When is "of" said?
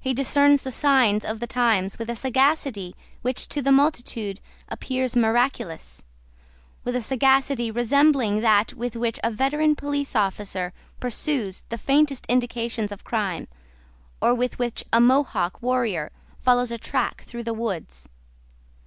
1.22-1.38, 12.90-13.04